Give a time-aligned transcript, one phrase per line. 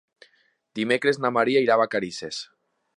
[0.79, 2.45] Dimecres na Maria irà a Vacarisses.